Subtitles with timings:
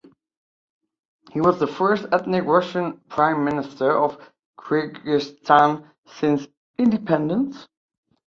[1.31, 4.17] He was the first ethnic Russian Prime Minister of
[4.57, 6.47] Kyrgyzstan since
[6.79, 7.67] independence.